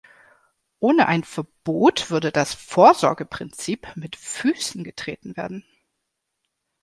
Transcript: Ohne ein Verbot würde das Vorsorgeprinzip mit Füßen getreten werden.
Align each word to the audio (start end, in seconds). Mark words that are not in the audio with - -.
Ohne 0.79 1.05
ein 1.05 1.23
Verbot 1.23 2.09
würde 2.09 2.31
das 2.31 2.55
Vorsorgeprinzip 2.55 3.87
mit 3.95 4.15
Füßen 4.15 4.83
getreten 4.83 5.37
werden. 5.37 5.63